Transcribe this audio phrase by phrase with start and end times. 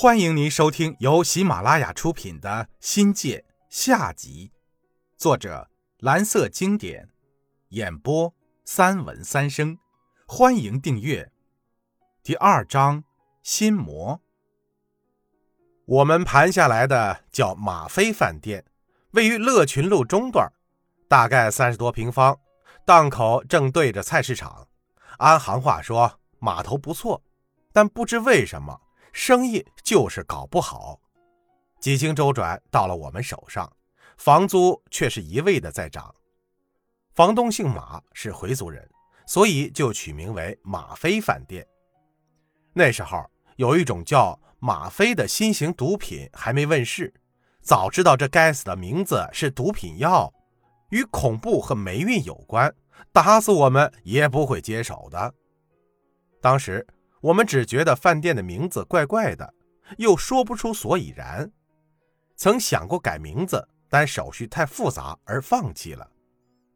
[0.00, 2.48] 欢迎您收听由喜马拉雅出品的
[2.78, 4.52] 《新界》下集，
[5.16, 5.68] 作者
[5.98, 7.08] 蓝色经典，
[7.70, 8.32] 演播
[8.64, 9.76] 三文三生。
[10.24, 11.32] 欢迎订阅。
[12.22, 13.02] 第二章
[13.42, 14.20] 心魔。
[15.84, 18.64] 我们盘下来的叫马飞饭店，
[19.10, 20.48] 位于乐群路中段，
[21.08, 22.38] 大概三十多平方，
[22.86, 24.68] 档口正对着菜市场。
[25.16, 27.20] 按行话说，码头不错，
[27.72, 28.80] 但不知为什么。
[29.12, 31.00] 生意就是搞不好，
[31.80, 33.70] 几经周转到了我们手上，
[34.16, 36.14] 房租却是一味的在涨。
[37.14, 38.88] 房东姓马，是回族人，
[39.26, 41.66] 所以就取名为马飞饭店。
[42.72, 43.24] 那时候
[43.56, 47.12] 有一种叫吗啡的新型毒品还没问世，
[47.60, 50.32] 早知道这该死的名字是毒品药，
[50.90, 52.72] 与恐怖和霉运有关，
[53.12, 55.34] 打死我们也不会接手的。
[56.40, 56.86] 当时。
[57.20, 59.54] 我们只觉得饭店的名字怪怪的，
[59.96, 61.50] 又说不出所以然。
[62.36, 66.08] 曾想过改名字，但手续太复杂而放弃了。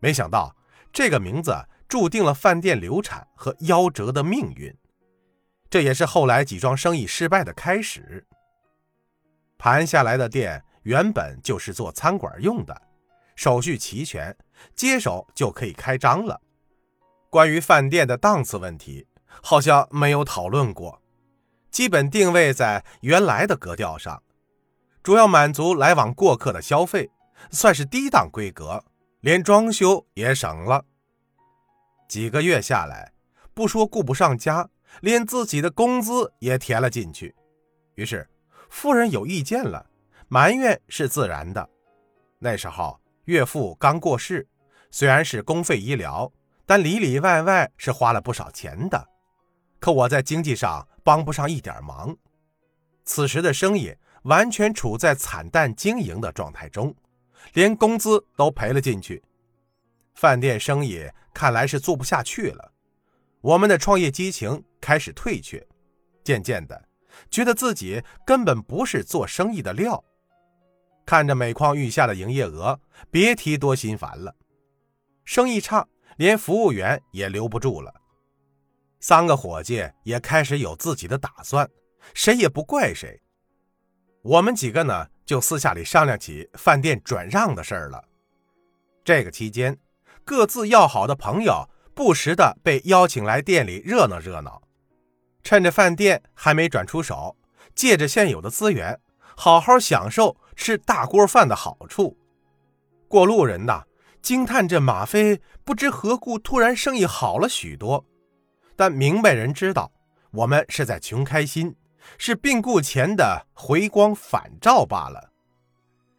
[0.00, 0.54] 没想到
[0.92, 1.54] 这个名字
[1.88, 4.76] 注定了饭店流产和夭折的命运，
[5.70, 8.26] 这也是后来几桩生意失败的开始。
[9.56, 12.82] 盘下来的店原本就是做餐馆用的，
[13.36, 14.36] 手续齐全，
[14.74, 16.40] 接手就可以开张了。
[17.30, 19.06] 关于饭店的档次问题。
[19.42, 21.02] 好像没有讨论过，
[21.70, 24.22] 基本定位在原来的格调上，
[25.02, 27.10] 主要满足来往过客的消费，
[27.50, 28.82] 算是低档规格，
[29.20, 30.84] 连装修也省了。
[32.08, 33.12] 几个月下来，
[33.52, 34.68] 不说顾不上家，
[35.00, 37.34] 连自己的工资也填了进去。
[37.96, 38.28] 于是
[38.68, 39.86] 夫人有意见了，
[40.28, 41.68] 埋怨是自然的。
[42.38, 44.46] 那时候岳父刚过世，
[44.90, 46.30] 虽然是公费医疗，
[46.66, 49.08] 但里里外外是花了不少钱的。
[49.84, 52.16] 可我在经济上帮不上一点忙，
[53.04, 56.96] 此时的生意完全处在惨淡经营的状态中，
[57.52, 59.22] 连工资都赔了进去。
[60.14, 62.72] 饭店生意看来是做不下去了，
[63.42, 65.62] 我们的创业激情开始退却，
[66.24, 66.88] 渐渐的
[67.28, 70.02] 觉得自己根本不是做生意的料。
[71.04, 72.80] 看着每况愈下的营业额，
[73.10, 74.34] 别提多心烦了。
[75.26, 75.86] 生意差，
[76.16, 77.92] 连服务员也留不住了。
[79.06, 81.68] 三个伙计也开始有自己的打算，
[82.14, 83.20] 谁也不怪谁。
[84.22, 88.02] 我们几个呢，就私下里商量起饭店转让的事儿了。
[89.04, 89.76] 这个期间，
[90.24, 94.62] 各自要好的朋友不时的被邀请来店里热闹热闹，
[95.42, 97.36] 趁着饭店还没转出手，
[97.74, 98.98] 借着现有的资源，
[99.36, 102.16] 好好享受吃大锅饭的好处。
[103.06, 103.84] 过路人呐，
[104.22, 108.02] 惊叹这马飞不知何故突然生意好了许多。
[108.76, 109.90] 但明白人知道，
[110.30, 111.74] 我们是在穷开心，
[112.18, 115.30] 是病故前的回光返照罢了。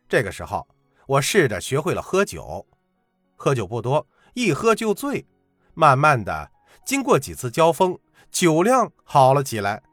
[0.07, 0.67] 这个时候，
[1.07, 2.65] 我试着学会了喝酒，
[3.35, 5.25] 喝酒不多，一喝就醉。
[5.73, 6.51] 慢慢的，
[6.85, 7.99] 经过几次交锋，
[8.31, 9.83] 酒量好了起来。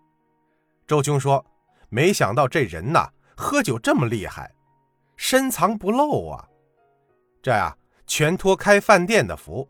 [0.87, 1.44] 周兄说
[1.91, 4.55] ：“没想到这人呐，喝酒这么厉害，
[5.17, 6.49] 深藏不露啊。”
[7.43, 9.69] 这呀，全托开饭店的福，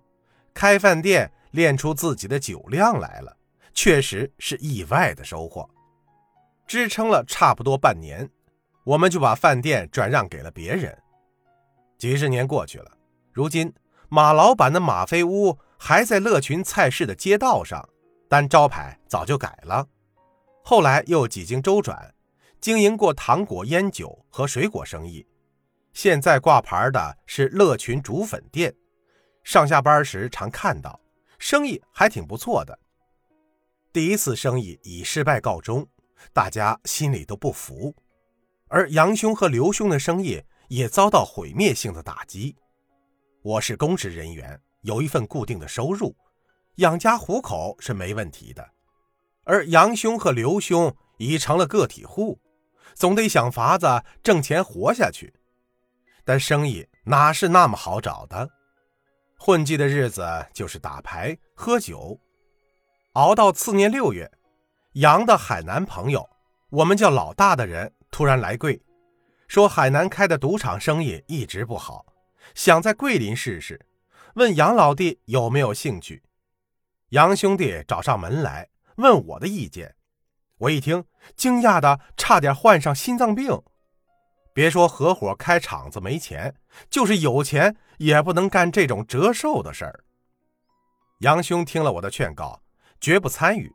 [0.52, 1.32] 开饭店。
[1.52, 3.36] 练出自己的酒量来了，
[3.72, 5.68] 确实是意外的收获。
[6.66, 8.28] 支撑了差不多半年，
[8.84, 10.96] 我们就把饭店转让给了别人。
[11.98, 12.90] 几十年过去了，
[13.32, 13.72] 如今
[14.08, 17.88] 马老板的马飞屋还在乐群菜市的街道上，
[18.28, 19.86] 但招牌早就改了。
[20.64, 22.14] 后来又几经周转，
[22.60, 25.26] 经营过糖果、烟酒和水果生意，
[25.92, 28.74] 现在挂牌的是乐群煮粉店。
[29.44, 30.98] 上下班时常看到。
[31.42, 32.78] 生意还挺不错的。
[33.92, 35.84] 第一次生意以失败告终，
[36.32, 37.92] 大家心里都不服。
[38.68, 42.54] 而杨兄和刘兄的生意也遭到毁灭性的打击。
[43.42, 46.14] 我是公职人员，有一份固定的收入，
[46.76, 48.64] 养家糊口是没问题的。
[49.42, 52.40] 而杨兄和刘兄已成了个体户，
[52.94, 55.34] 总得想法子挣钱活下去。
[56.24, 58.48] 但生意哪是那么好找的？
[59.44, 62.20] 混迹的日子就是打牌、喝酒，
[63.14, 64.30] 熬到次年六月，
[64.92, 66.30] 杨的海南朋友，
[66.70, 68.80] 我们叫老大的人突然来贵，
[69.48, 72.06] 说海南开的赌场生意一直不好，
[72.54, 73.84] 想在桂林试试，
[74.36, 76.22] 问杨老弟有没有兴趣。
[77.08, 79.96] 杨兄弟找上门来问我的意见，
[80.58, 81.04] 我一听，
[81.34, 83.60] 惊讶的差点患上心脏病。
[84.52, 86.54] 别说合伙开厂子没钱，
[86.90, 90.04] 就是有钱也不能干这种折寿的事儿。
[91.20, 92.60] 杨兄听了我的劝告，
[93.00, 93.72] 绝不参与。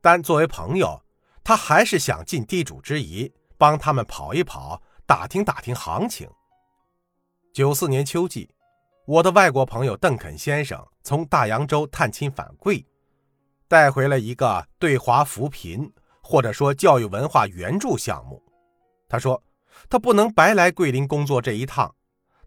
[0.00, 1.02] 但作为朋友，
[1.42, 6.28] 他还是想尽地主之谊，帮他们跑一跑，打听打听行情。
[7.52, 8.48] 九四年秋季，
[9.06, 12.86] 我的外国朋友邓肯先生从大洋洲探亲返贵，
[13.66, 15.92] 带回了一个对华扶贫
[16.22, 18.40] 或者说教育文化援助项目。
[19.08, 19.42] 他说，
[19.88, 21.94] 他不能白来桂林工作这一趟，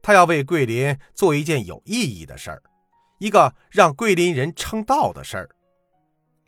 [0.01, 2.62] 他要为桂林做一件有意义的事儿，
[3.19, 5.50] 一个让桂林人称道的事儿。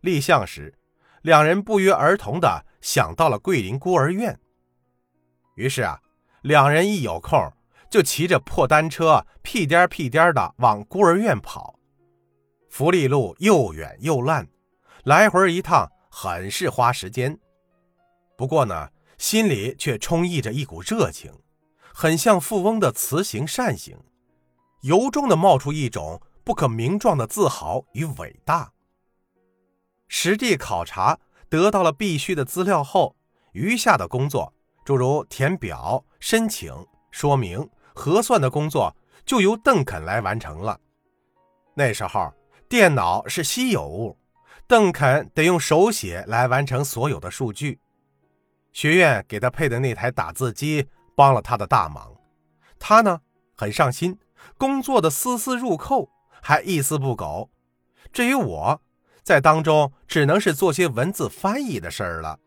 [0.02, 0.78] 立项时，
[1.22, 4.40] 两人不约而同地想到了桂林孤儿院。
[5.56, 6.00] 于是啊，
[6.42, 7.52] 两人一有空。
[7.88, 11.80] 就骑着破单车，屁颠屁颠的往孤儿院跑。
[12.70, 14.46] 福利路又远又烂，
[15.06, 17.40] 来回一趟很是花时间。
[18.36, 18.90] 不过呢，
[19.26, 21.34] 心里却充溢着一股热情，
[21.92, 23.98] 很像富翁的慈行善行，
[24.82, 28.72] 由衷的冒出一种不可名状的自豪与伟大。
[30.08, 31.18] 实地考察
[31.50, 33.16] 得到了必须的资料后，
[33.54, 34.54] 余下的工作，
[34.86, 36.72] 诸如填表、申请、
[37.10, 37.68] 说明。
[37.96, 38.96] 核算的工作
[39.26, 40.80] 就由邓肯来完成了。
[41.74, 42.32] 那时候
[42.70, 44.20] 电脑是稀有物，
[44.68, 47.80] 邓肯得用手写来完成所有的数据。
[48.76, 50.86] 学院给他配的那台打字机
[51.16, 52.14] 帮了他的大忙，
[52.78, 53.22] 他呢
[53.56, 54.20] 很上心，
[54.58, 56.10] 工作的丝丝入扣，
[56.42, 57.50] 还一丝不苟。
[58.12, 58.82] 至于我，
[59.24, 62.38] 在当中只能是做些文字翻译的事儿了。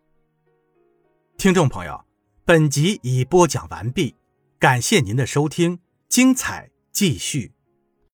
[1.38, 2.04] 听众朋友，
[2.44, 4.14] 本集已播讲完毕。
[4.58, 5.80] 感谢您的收听，
[6.10, 7.54] 精彩继续。